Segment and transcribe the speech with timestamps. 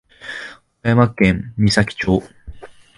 [0.81, 2.23] 岡山県美咲町